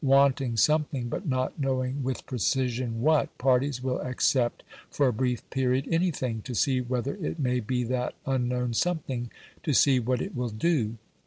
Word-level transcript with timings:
Wanting 0.03 0.57
something, 0.57 1.09
but 1.09 1.27
not 1.27 1.59
knowing 1.59 2.01
with 2.01 2.25
precision 2.25 3.01
what, 3.01 3.37
parties 3.37 3.83
will 3.83 3.99
accept 3.99 4.63
for 4.89 5.07
a 5.09 5.13
brief 5.13 5.47
period 5.51 5.87
anything, 5.91 6.41
to 6.41 6.55
see 6.55 6.81
whether 6.81 7.13
it 7.17 7.37
may 7.37 7.59
be 7.59 7.83
that 7.83 8.15
unknown 8.25 8.73
something 8.73 9.29
to 9.61 9.73
see 9.75 9.99
what 9.99 10.19
it 10.19 10.35
will 10.35 10.49
do. 10.49 10.97